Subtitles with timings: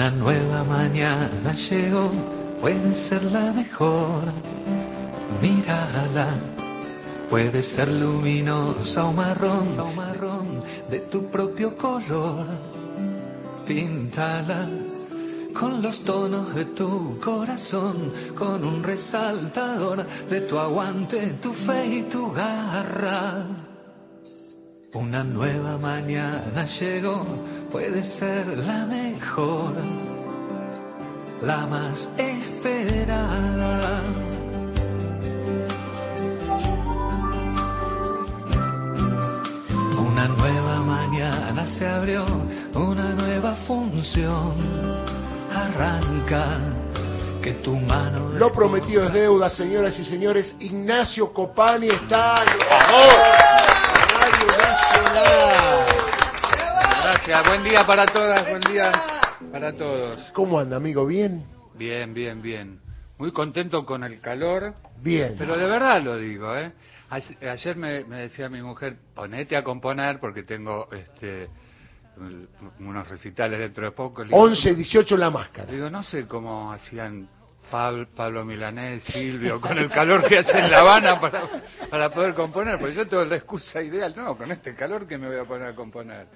[0.00, 2.10] Una nueva mañana llegó,
[2.58, 4.32] puede ser la mejor.
[5.42, 6.40] Mírala,
[7.28, 12.46] puede ser luminosa o marrón, o marrón de tu propio color.
[13.66, 14.70] Píntala
[15.52, 22.02] con los tonos de tu corazón, con un resaltador de tu aguante, tu fe y
[22.04, 23.44] tu garra.
[24.92, 27.24] Una nueva mañana llegó,
[27.70, 29.74] puede ser la mejor,
[31.42, 34.02] la más esperada.
[39.98, 42.26] Una nueva mañana se abrió,
[42.74, 44.54] una nueva función
[45.54, 46.58] arranca.
[47.40, 48.32] Que tu mano.
[48.34, 50.54] Lo prometido es deuda, señoras y señores.
[50.60, 52.44] Ignacio Copani está.
[57.02, 59.19] Gracias, buen día para todas, buen día
[59.52, 60.20] para todos.
[60.32, 61.06] ¿Cómo anda, amigo?
[61.06, 61.44] ¿Bien?
[61.74, 62.80] Bien, bien, bien.
[63.18, 64.74] Muy contento con el calor.
[65.02, 65.34] Bien.
[65.38, 66.72] Pero de verdad lo digo, ¿eh?
[67.10, 71.48] Ayer me, decía mi mujer, ponete a componer porque tengo este
[72.78, 74.22] unos recitales dentro de poco.
[74.30, 75.72] 11, 18 la máscara.
[75.72, 77.28] Digo, no sé cómo hacían
[77.70, 81.48] Pablo, Pablo Milanés, Silvio, con el calor que hace en La Habana para,
[81.88, 85.28] para poder componer, porque yo tengo la excusa ideal, no, con este calor que me
[85.28, 86.26] voy a poner a componer.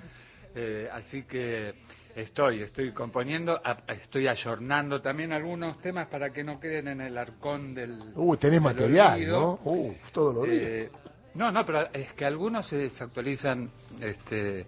[0.55, 1.75] Eh, así que
[2.15, 7.75] estoy, estoy componiendo, estoy ayornando también algunos temas para que no queden en el arcón
[7.75, 7.99] del...
[8.15, 9.61] Uh, tenés material, ¿no?
[9.65, 10.91] Uh, todo lo eh,
[11.35, 13.69] no, no, pero es que algunos se desactualizan
[14.01, 14.67] este,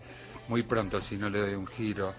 [0.49, 2.13] muy pronto si no le doy un giro,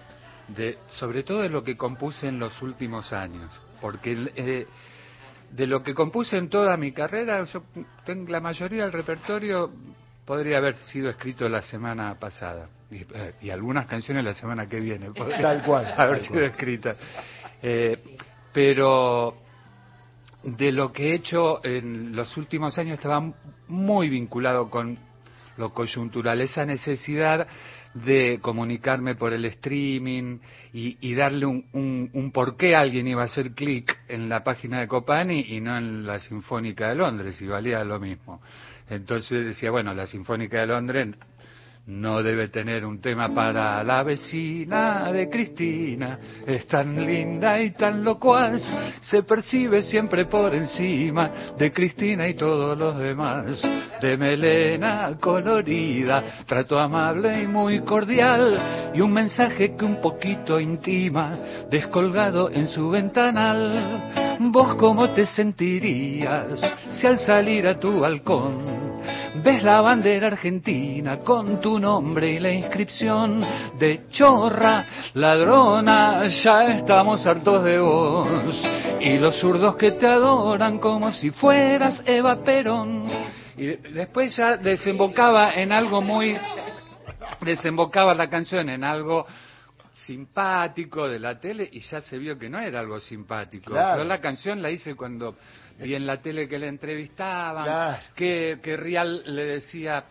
[0.48, 4.66] de, sobre todo de lo que compuse en los últimos años, porque eh,
[5.50, 7.62] de lo que compuse en toda mi carrera, yo
[8.06, 9.70] tengo, la mayoría del repertorio
[10.28, 15.08] podría haber sido escrito la semana pasada y, eh, algunas canciones la semana que viene
[15.40, 16.98] tal cual haber sido escritas
[17.62, 17.96] eh,
[18.52, 19.38] pero
[20.42, 23.32] de lo que he hecho en los últimos años estaba
[23.68, 24.98] muy vinculado con
[25.56, 27.48] lo coyuntural esa necesidad
[27.94, 30.40] de comunicarme por el streaming
[30.74, 34.80] y, darle un, un, un, por qué alguien iba a hacer clic en la página
[34.80, 38.40] de Copani y no en la Sinfónica de Londres, y valía lo mismo.
[38.90, 41.16] Entonces decía, bueno, la Sinfónica de Londres
[41.88, 46.18] no debe tener un tema para la vecina de Cristina.
[46.46, 48.62] Es tan linda y tan locuaz,
[49.00, 53.62] se percibe siempre por encima de Cristina y todos los demás.
[54.02, 61.38] De melena colorida, trato amable y muy cordial, y un mensaje que un poquito intima,
[61.70, 64.36] descolgado en su ventanal.
[64.40, 66.60] ¿Vos cómo te sentirías
[66.90, 68.77] si al salir a tu balcón
[69.42, 73.44] ves la bandera argentina con tu nombre y la inscripción
[73.78, 78.68] de chorra, ladrona, ya estamos hartos de vos.
[79.00, 83.06] Y los zurdos que te adoran como si fueras Eva Perón.
[83.56, 86.36] Y después ya desembocaba en algo muy...
[87.40, 89.26] Desembocaba la canción en algo
[90.06, 93.72] simpático de la tele y ya se vio que no era algo simpático.
[93.72, 95.36] Yo la canción la hice cuando
[95.78, 100.04] vi en la tele que le entrevistaban, que, que Rial le decía,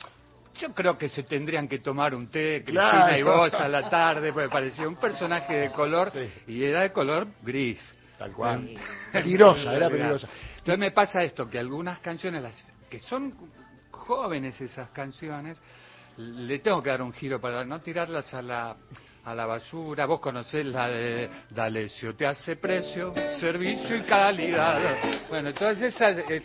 [0.55, 4.33] yo creo que se tendrían que tomar un té, Cristina y vos a la tarde,
[4.33, 6.11] porque parecía un personaje de color
[6.47, 7.93] y era de color gris.
[8.17, 8.69] Tal cual.
[9.11, 10.27] Peligrosa, era peligrosa.
[10.57, 13.33] Entonces me pasa esto, que algunas canciones, las que son
[13.91, 15.61] jóvenes esas canciones,
[16.17, 18.75] le tengo que dar un giro para no tirarlas a la
[19.27, 20.05] a la basura.
[20.05, 24.97] Vos conocés la de D'Alessio, te hace precio, servicio y calidad.
[25.27, 26.43] Bueno, todas esas, eh,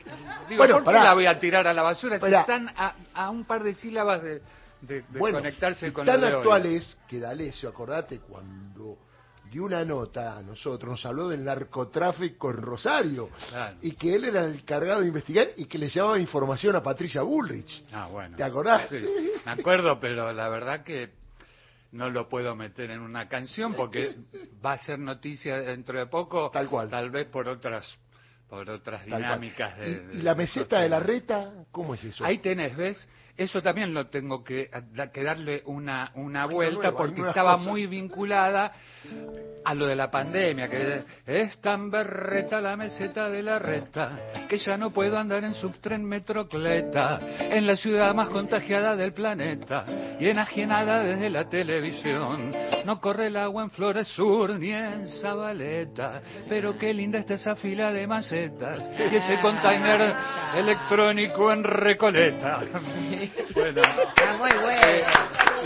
[0.49, 3.63] digo, ¿por qué la voy a tirar a la basura si están a, un par
[3.63, 4.43] de sílabas de,
[4.81, 8.99] de, conectarse con tan actual es que D'Alessio, acordate cuando
[9.49, 13.29] dio una nota a nosotros, nos habló del narcotráfico en Rosario
[13.81, 17.23] y que él era el encargado de investigar y que le llevaba información a Patricia
[17.23, 17.85] Bullrich.
[17.93, 18.37] Ah, bueno.
[18.37, 18.89] ¿Te acordás?
[18.91, 19.05] Sí,
[19.47, 21.22] me acuerdo, pero la verdad que
[21.93, 24.17] no lo puedo meter en una canción porque
[24.65, 27.99] va a ser noticia dentro de poco, tal cual, tal vez por otras
[28.49, 29.79] por otras dinámicas.
[29.79, 32.25] De, ¿Y, la meseta de la reta, cómo es eso?
[32.25, 33.09] Ahí tenés, ¿ves?
[33.37, 34.69] Eso también lo tengo que,
[35.13, 38.73] que darle una, una vuelta porque estaba muy vinculada
[39.65, 44.11] a lo de la pandemia, que es tan berreta la meseta de la reta,
[44.49, 49.85] que ya no puedo andar en subtren metrocleta, en la ciudad más contagiada del planeta
[50.21, 52.53] y enajenada desde la televisión.
[52.85, 57.57] No corre el agua en Flores Sur ni en Zabaleta, pero qué linda está esa
[57.57, 58.79] fila de macetas
[59.11, 60.15] y ese container
[60.55, 62.61] electrónico en Recoleta.
[63.55, 63.83] Bueno.
[64.39, 65.07] muy bueno.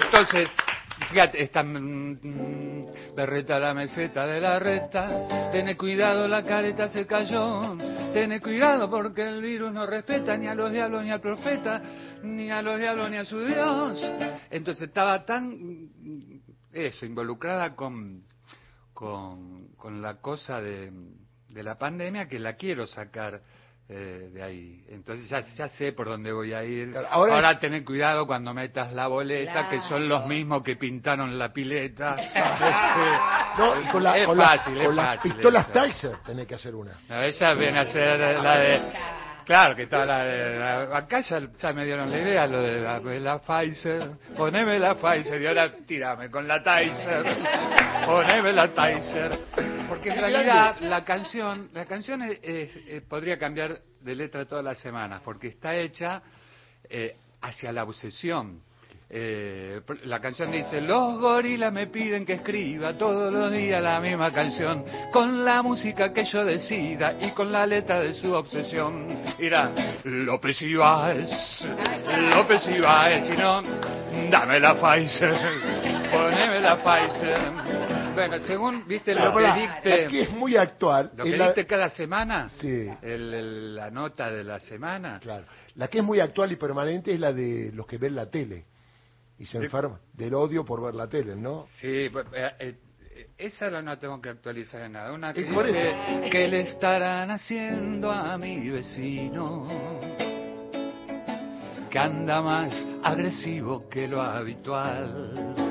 [0.05, 0.49] Entonces,
[1.11, 7.77] fíjate, esta mm, berreta la meseta de la reta, tiene cuidado, la careta se cayó,
[8.13, 11.83] tiene cuidado porque el virus no respeta ni a los diablos ni al profeta,
[12.23, 14.11] ni a los diablos ni a su Dios.
[14.51, 15.89] Entonces estaba tan,
[16.73, 18.25] eso, involucrada con,
[18.93, 20.93] con, con la cosa de,
[21.49, 23.41] de la pandemia que la quiero sacar
[23.89, 24.85] eh, de ahí.
[24.89, 26.93] Entonces ya, ya sé por dónde voy a ir.
[27.09, 32.17] ahora tener cuidado cuando metas la boleta, que son los mismos que pintaron la pileta.
[33.59, 36.99] no, y con, la, es fácil, con las pistolas Tyser tenés que hacer una.
[37.27, 38.83] esa viene a ser la de...
[39.45, 44.03] Claro, que está la, acá ya, me dieron la idea, lo de la, la, Pfizer,
[44.37, 47.25] poneme la Pfizer y ahora tirame con la Tyser,
[48.07, 49.39] poneme la Tyser.
[50.07, 52.23] Porque en realidad la canción, la canción
[53.09, 56.23] podría cambiar de letra todas las semanas, porque está hecha
[56.89, 58.61] eh, hacia la obsesión.
[59.11, 64.31] Eh, la canción dice, los gorilas me piden que escriba todos los días la misma
[64.31, 69.09] canción, con la música que yo decida y con la letra de su obsesión.
[69.41, 69.73] Mira,
[70.05, 71.65] López Ibáez,
[72.33, 73.61] López Ibáez, si no,
[74.31, 75.35] dame la Pfizer,
[76.13, 77.66] poneme la Pfizer.
[78.17, 80.05] Bueno, según, viste, lo que diste...
[80.07, 81.13] Aquí es muy actual.
[81.17, 82.49] ¿Lo que diste cada semana?
[82.61, 82.89] Sí.
[83.03, 85.21] la nota de la semana.
[85.21, 85.47] Claro.
[85.75, 88.65] La que es muy actual y permanente es la de los que ven la tele
[89.39, 91.63] y se enferman del odio por ver la tele, ¿no?
[91.79, 92.77] Sí, pues, eh, eh,
[93.39, 95.13] esa no tengo que actualizar en nada.
[95.13, 99.67] Una que dice, ¿qué le estarán haciendo a mi vecino?
[101.91, 105.66] Que anda más agresivo que lo habitual.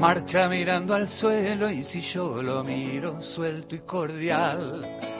[0.00, 5.15] Marcha mirando al suelo y si yo lo miro suelto y cordial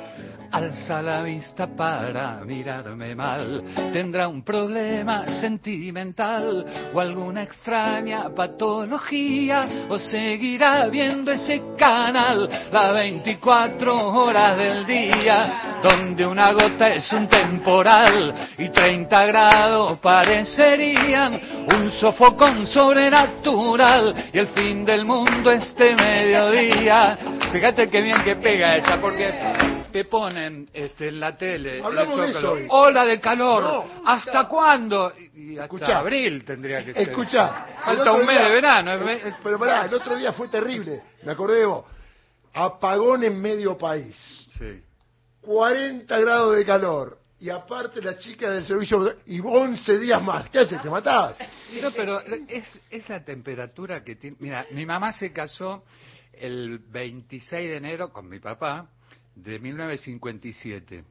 [0.51, 3.63] alza la vista para mirarme mal.
[3.93, 14.09] Tendrá un problema sentimental o alguna extraña patología o seguirá viendo ese canal las 24
[14.09, 21.41] horas del día donde una gota es un temporal y 30 grados parecerían
[21.75, 27.19] un sofocón sobrenatural y el fin del mundo este mediodía.
[27.53, 29.33] Fíjate qué bien que pega esa porque
[29.93, 31.83] te ponen este, en la tele.
[31.83, 33.85] Hablamos de eso Ola de calor.
[34.05, 35.13] ¿Hasta cuándo?
[35.35, 37.09] Y hasta abril tendría que ser.
[37.09, 37.67] Escuchá.
[37.85, 38.93] Falta un mes de verano.
[39.43, 41.03] Pero pará, el otro día fue terrible.
[41.25, 41.85] Me acordé de vos.
[42.55, 44.17] Apagón en medio país.
[44.59, 44.83] Sí.
[45.43, 47.19] 40 grados de calor.
[47.39, 50.49] Y aparte la chica del servicio, y 11 días más.
[50.49, 50.81] ¿Qué haces?
[50.81, 51.37] ¿Te matabas?
[51.83, 54.39] No, pero es, es la temperatura que tiene.
[54.41, 55.85] Mira, mi mamá se casó
[56.33, 58.89] el 26 de enero con mi papá
[59.37, 61.05] de 1957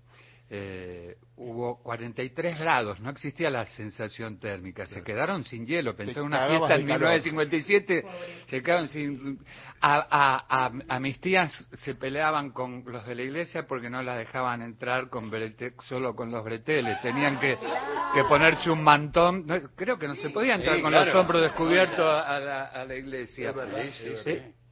[0.49, 5.95] eh, hubo 43 grados, no existía la sensación térmica, se quedaron sin hielo.
[5.95, 8.05] Pensé en una fiesta en 1957,
[8.47, 9.39] se quedaron sin.
[9.81, 14.61] A, a, mis tías se peleaban con los de la iglesia porque no las dejaban
[14.61, 15.31] entrar con
[15.81, 17.57] solo con los breteles, tenían que,
[18.13, 19.45] que ponerse un mantón.
[19.75, 23.53] creo que no se podía entrar con los hombros descubiertos a la, a la iglesia.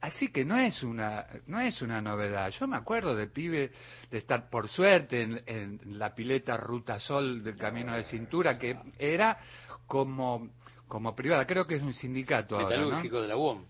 [0.04, 2.50] Así que no es una no es una novedad.
[2.50, 3.70] Yo me acuerdo de pibe
[4.10, 9.38] de estar por suerte en, la pileta Ruta Sol del Camino de Cintura que era
[9.86, 10.48] como
[10.88, 11.46] como privada.
[11.46, 13.64] Creo que es un sindicato Metalúrgico de la UOM.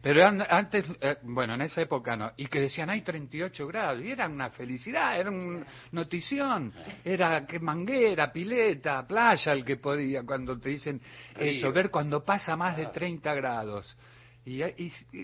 [0.00, 2.32] Pero antes, eh, bueno, en esa época no.
[2.36, 4.04] Y que decían, hay 38 grados.
[4.04, 6.72] Y era una felicidad, era una notición.
[7.04, 10.22] Era que manguera, pileta, playa el que podía.
[10.22, 11.00] Cuando te dicen
[11.36, 13.96] eso, ver cuando pasa más de 30 grados.
[14.44, 14.62] Y,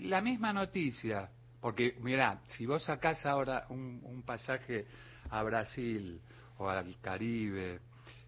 [0.01, 1.29] la misma noticia,
[1.61, 4.85] porque mira, si vos sacás ahora un, pasaje
[5.29, 6.19] a Brasil
[6.57, 7.79] o al Caribe,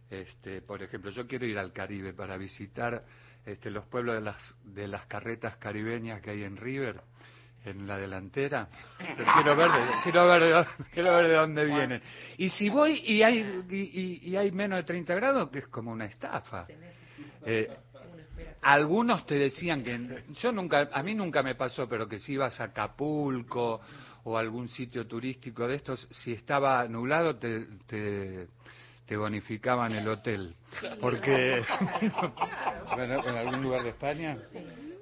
[0.10, 3.04] este, por ejemplo, yo quiero ir al Caribe para visitar
[3.46, 7.02] este, los pueblos de las, de las carretas caribeñas que hay en River,
[7.66, 8.70] en la delantera.
[8.98, 12.02] quiero ver, de, quiero ver, de, quiero ver de dónde vienen.
[12.38, 16.06] Y si voy y hay, y, hay menos de 30 grados, que es como una
[16.06, 16.68] estafa.
[17.46, 17.70] Eh,
[18.62, 22.60] algunos te decían que yo nunca a mí nunca me pasó pero que si ibas
[22.60, 23.82] a Acapulco
[24.28, 30.54] o algún sitio turístico de estos si estaba nublado te, te, bonificaban el hotel.
[31.00, 31.64] Porque
[32.94, 34.38] bueno, en algún lugar de España.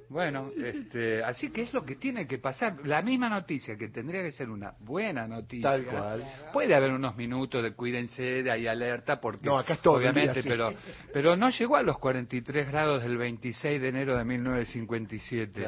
[0.10, 2.78] Bueno, este, así que es lo que tiene que pasar.
[2.86, 6.18] La misma noticia, que tendría que ser una buena noticia.
[6.54, 10.44] Puede haber unos minutos de cuídense, de ahí alerta, porque no, acá es todo obviamente,
[10.44, 10.72] pero,
[11.12, 15.68] pero no llegó a los 43 grados del 26 de enero de 1957.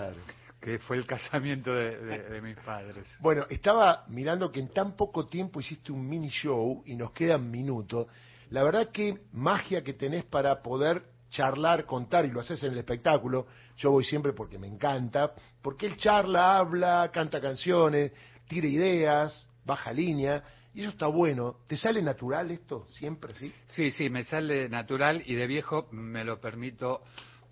[0.68, 3.08] Que fue el casamiento de, de, mis padres.
[3.22, 7.50] Bueno, estaba mirando que en tan poco tiempo hiciste un mini show y nos quedan
[7.50, 8.08] minutos.
[8.50, 12.80] La verdad que magia que tenés para poder charlar, contar y lo haces en el
[12.80, 13.48] espectáculo.
[13.78, 15.32] Yo voy siempre porque me encanta,
[15.62, 18.12] porque él charla, habla, canta canciones,
[18.50, 20.44] tira ideas, baja línea.
[20.74, 21.60] Y eso está bueno.
[21.70, 23.54] ¿Te sale natural esto siempre, sí?
[23.68, 27.04] Sí, sí, me sale natural y de viejo me lo permito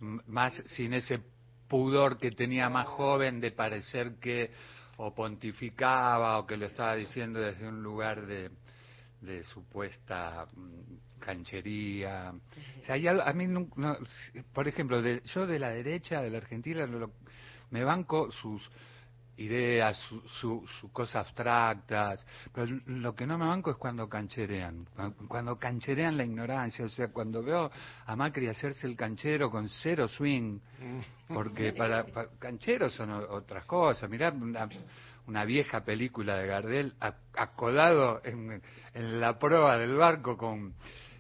[0.02, 1.22] más sin ese
[1.68, 4.52] pudor que tenía más joven de parecer que
[4.98, 8.52] o pontificaba o que lo estaba diciendo desde un lugar de,
[9.44, 12.34] supuesta mm, canchería.
[12.80, 12.96] O sea,
[13.26, 13.68] a mí, no,
[14.54, 16.88] por ejemplo, de, yo de la derecha, de la Argentina,
[17.72, 18.70] me banco sus
[19.38, 19.98] ideas,
[20.40, 24.88] sus su, cosas abstractas, pero lo que no me banco es cuando cancherean,
[25.28, 27.70] cuando cancherean la ignorancia, o sea, cuando veo
[28.06, 30.60] a Macri hacerse el canchero con cero swing,
[31.28, 32.06] porque para,
[32.40, 34.70] cancheros son otras cosas, mirá una,
[35.28, 36.94] una, vieja película de Gardel
[37.34, 38.62] acodado en,
[38.94, 40.74] en la proa del barco con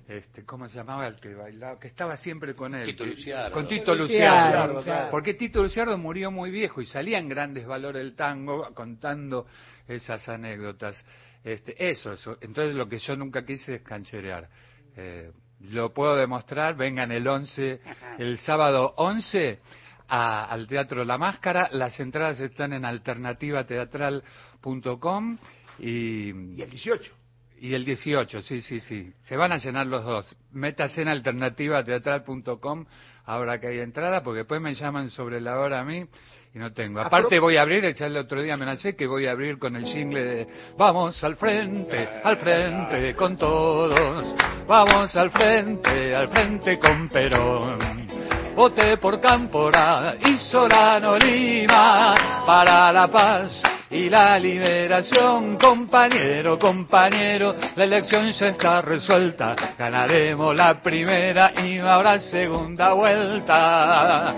[0.07, 1.79] este, ¿cómo se llamaba el que bailaba?
[1.79, 2.85] Que estaba siempre con él.
[2.85, 3.51] Tito Luciardo.
[3.51, 4.83] Con Tito Luciardo.
[5.09, 9.47] Porque Tito Luciardo murió muy viejo y salía en grandes valores del tango contando
[9.88, 11.03] esas anécdotas.
[11.43, 12.38] Este, eso, eso.
[12.41, 14.47] Entonces lo que yo nunca quise es cancherear.
[14.95, 15.31] Eh,
[15.71, 17.81] lo puedo demostrar, vengan el 11,
[18.19, 19.59] el sábado 11
[20.07, 21.67] al Teatro La Máscara.
[21.71, 25.38] Las entradas están en alternativateatral.com
[25.79, 26.53] y...
[26.55, 27.25] Y el 18.
[27.59, 29.13] Y el 18, sí, sí, sí.
[29.21, 30.35] Se van a llenar los dos.
[30.51, 32.85] Métase en alternativateatral.com
[33.25, 36.05] ahora que hay entrada, porque después me llaman sobre la hora a mí
[36.53, 37.01] y no tengo.
[37.01, 39.75] Aparte voy a abrir, ya el otro día me sé que voy a abrir con
[39.75, 40.47] el jingle de
[40.77, 44.35] Vamos al frente, al frente con todos.
[44.67, 48.07] Vamos al frente, al frente con Perón.
[48.55, 57.83] Vote por Cámpora y Solano Lima para la paz y la liberación, compañero, compañero, la
[57.85, 64.35] elección ya está resuelta, ganaremos la primera y habrá segunda vuelta.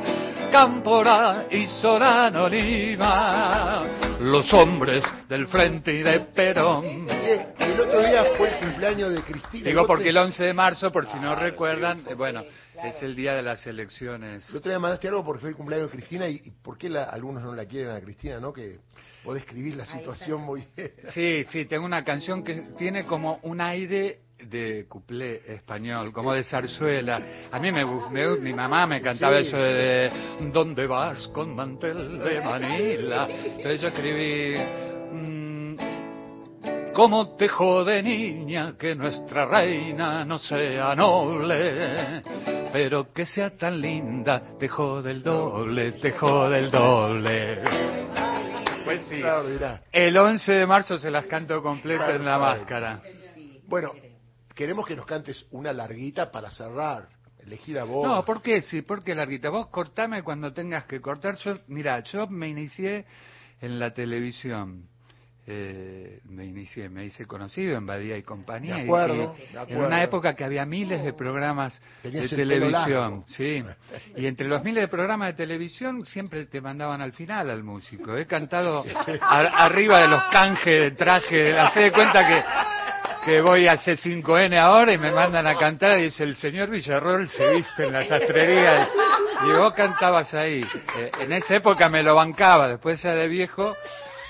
[0.51, 3.83] Cámpora y Solano Lima,
[4.21, 7.07] los hombres del frente y de Perón.
[7.59, 9.69] el otro día fue el cumpleaños de Cristina.
[9.69, 12.43] Digo porque el 11 de marzo, por si no recuerdan, eh, bueno,
[12.83, 14.49] es el día de las elecciones.
[14.49, 17.43] El otro día mandaste algo porque fue el cumpleaños de Cristina y, por qué algunos
[17.43, 18.53] no la quieren a Cristina, ¿no?
[18.53, 18.79] Que
[19.23, 20.91] podés escribir la situación muy bien.
[21.11, 26.43] Sí, sí, tengo una canción que tiene como un aire de cuplé español, como de
[26.43, 27.21] zarzuela.
[27.51, 27.85] A mí me,
[28.39, 30.11] mi mamá me cantaba eso de
[30.51, 33.27] ¿Dónde vas con mantel de Manila?
[33.29, 34.57] Entonces yo escribí
[35.11, 35.57] mm,
[36.93, 42.23] ¿Cómo te jode niña que nuestra reina no sea noble?
[42.73, 47.59] Pero que sea tan linda, te jode el doble, te jode el doble.
[48.83, 49.21] Pues sí.
[49.91, 52.99] El 11 de marzo se las canto completas en la máscara.
[53.67, 53.91] Bueno,
[54.57, 57.07] queremos que nos cantes una larguita para cerrar.
[57.39, 58.05] Elegir a vos.
[58.05, 58.61] No, ¿por qué?
[58.61, 59.49] Sí, ¿por qué larguita?
[59.49, 61.37] Vos cortame cuando tengas que cortar.
[61.37, 63.05] Yo, mira, yo me inicié
[63.61, 64.89] en la televisión.
[65.49, 68.75] Eh, me inicié, me hice conocido en Badía y compañía.
[68.75, 69.33] De acuerdo,
[69.67, 73.63] En una época que había miles de programas de televisión, sí.
[74.17, 78.17] Y entre los miles de programas de televisión siempre te mandaban al final al músico.
[78.17, 78.83] He cantado
[79.21, 82.43] arriba de los canjes de traje, hace de cuenta que
[83.23, 87.29] que voy a C5N ahora y me mandan a cantar y dice el señor Villarroel
[87.29, 88.89] se viste en la sastrería
[89.45, 90.65] y, vos cantabas ahí.
[90.97, 93.75] Eh, en esa época me lo bancaba, después ya de viejo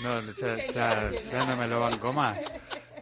[0.01, 2.37] no, ya, no me lo banco más.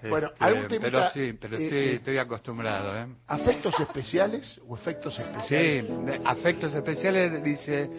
[0.08, 2.96] Bueno, este, pero sí, pero sí, eh, estoy acostumbrado.
[2.96, 3.08] ¿eh?
[3.28, 5.88] ¿Afectos especiales o efectos especiales?
[5.88, 7.90] Sí, afectos especiales dice,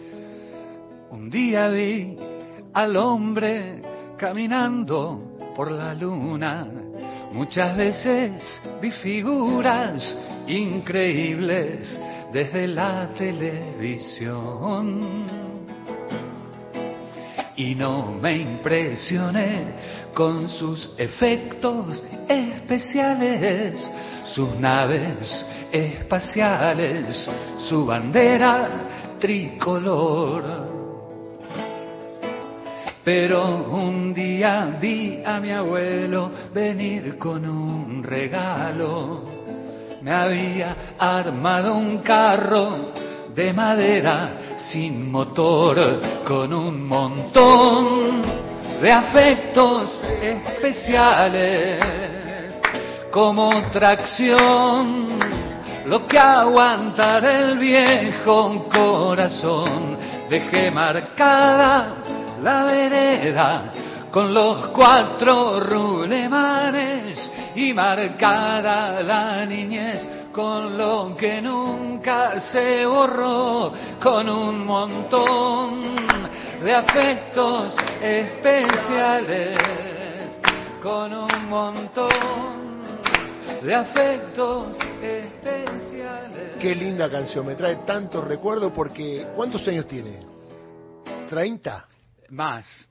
[1.09, 2.17] un día vi
[2.73, 3.81] al hombre
[4.17, 6.65] caminando por la luna
[7.31, 10.17] Muchas veces vi figuras
[10.47, 11.99] increíbles
[12.31, 14.77] desde la televisión.
[17.55, 23.89] Y no me impresioné con sus efectos especiales,
[24.23, 27.29] sus naves espaciales,
[27.67, 30.76] su bandera tricolor
[33.07, 39.23] pero un día vi a mi abuelo venir con un regalo.
[40.01, 42.91] Me había armado un carro
[43.33, 48.23] de madera sin motor, con un montón
[48.81, 51.79] de afectos especiales,
[53.09, 55.17] como tracción,
[55.85, 59.95] lo que aguantará el viejo corazón.
[60.29, 62.03] Dejé marcada
[62.41, 63.71] la vereda
[64.11, 74.29] con los cuatro rulemanes y marcada la niñez con lo que nunca se borró, con
[74.29, 75.95] un montón
[76.63, 79.57] de afectos especiales,
[80.83, 82.97] con un montón
[83.63, 86.57] de afectos especiales.
[86.59, 90.19] Qué linda canción, me trae tantos recuerdos porque ¿cuántos años tiene?
[91.29, 91.96] ¿30?
[92.29, 92.87] Más.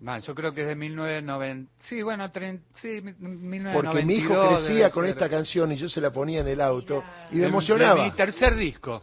[0.00, 1.70] Más, yo creo que es de 1990.
[1.80, 3.84] Sí, bueno, 30, sí, 1992.
[3.84, 7.04] Porque mi hijo crecía con esta canción y yo se la ponía en el auto
[7.30, 8.02] y me emocionaba.
[8.02, 9.02] mi tercer disco,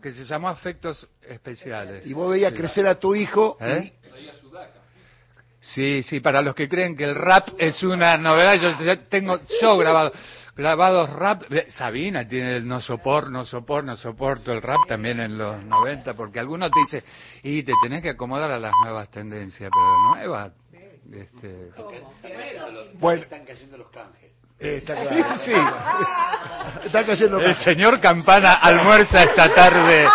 [0.00, 2.06] que se llamó Afectos Especiales.
[2.06, 3.92] Y vos veías crecer a tu hijo ¿Eh?
[5.60, 9.76] Sí, sí, para los que creen que el rap es una novedad, yo tengo yo
[9.76, 10.12] grabado
[10.56, 11.42] grabados rap.
[11.68, 16.14] Sabina tiene el no soporto, no soporto, no soporto el rap también en los 90,
[16.14, 17.04] porque algunos te dice,
[17.42, 20.52] y te tenés que acomodar a las nuevas tendencias, pero nuevas.
[21.12, 21.70] Este...
[22.98, 24.32] Bueno, están cayendo los canjes.
[24.58, 25.52] Eh, está Sí, sí.
[26.84, 30.06] Está cayendo El señor Campana almuerza esta tarde.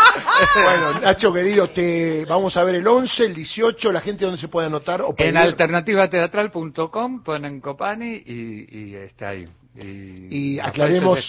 [0.56, 4.48] Bueno, Nacho querido, te vamos a ver el 11, el 18, la gente donde se
[4.48, 9.48] puede anotar o En alternativateatral.com ponen Copani y, y está ahí.
[9.80, 11.20] Y, aclaremos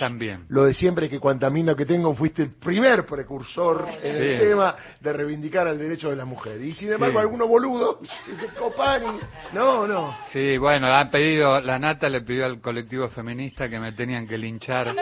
[0.49, 5.13] lo de siempre que Cuantamino que tengo fuiste el primer precursor en el tema de
[5.13, 6.61] reivindicar el derecho de la mujer.
[6.63, 9.19] Y sin embargo, algunos boludos dice Copani.
[9.53, 10.17] No, no.
[10.33, 14.39] Sí, bueno, han pedido, la Nata le pidió al colectivo feminista que me tenían que
[14.39, 14.95] linchar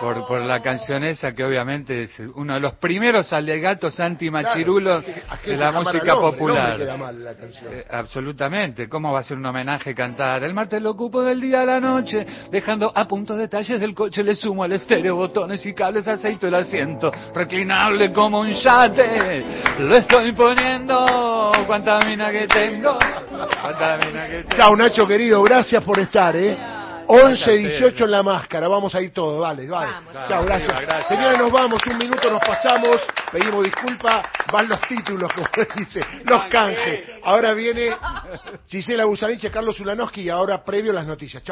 [0.00, 5.04] por, por la canción esa, que obviamente es uno de los primeros alegatos anti-machirulos
[5.46, 6.80] de la música popular.
[6.80, 8.88] Eh, absolutamente.
[8.88, 10.44] ¿Cómo va a ser un homenaje cantar?
[10.44, 14.22] El martes lo ocupo del día a la noche, deja a puntos detalles del coche,
[14.22, 19.44] le sumo al estéreo, botones y cables, aceito el asiento, reclinable como un yate,
[19.78, 22.98] lo estoy poniendo, cuánta mina que tengo,
[23.62, 24.56] cuánta mina que tengo.
[24.56, 26.56] Chao Nacho querido, gracias por estar, eh.
[27.06, 29.92] 11, 18 en la máscara, vamos a ir todos, vale, vale.
[30.26, 31.06] Chao, gracias.
[31.06, 32.96] Señores, nos vamos, un minuto nos pasamos,
[33.30, 37.04] pedimos disculpas, van los títulos, como dice, los canjes.
[37.24, 37.90] Ahora viene
[38.68, 41.42] Gisela Busanich, Carlos Ulanowski y ahora previo las noticias.
[41.42, 41.42] Chao.